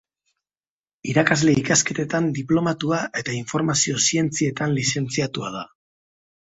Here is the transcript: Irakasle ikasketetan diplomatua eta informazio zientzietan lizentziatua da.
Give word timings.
Irakasle 1.13 1.53
ikasketetan 1.63 2.31
diplomatua 2.39 3.03
eta 3.23 3.37
informazio 3.43 4.03
zientzietan 4.09 4.77
lizentziatua 4.83 5.57
da. 5.61 5.67